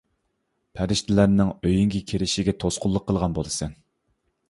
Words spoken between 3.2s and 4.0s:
بولىسەن.